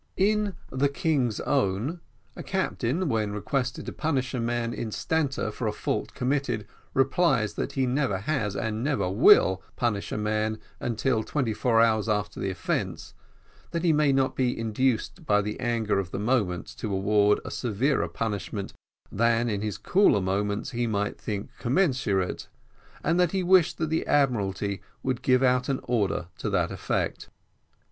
[0.17, 1.99] In "The King's Own,"
[2.35, 7.73] a captain, when requested to punish a man instanter for a fault committed, replies that
[7.73, 12.49] he never has and never will punish a man until twenty four hours after the
[12.49, 13.13] offence,
[13.69, 17.51] that he may not be induced by the anger of the moment to award a
[17.51, 18.73] severer punishment
[19.11, 22.47] than in his cooler moments he might think commensurate
[23.03, 27.29] and that he wished that the Admiralty would give out an order to that effect.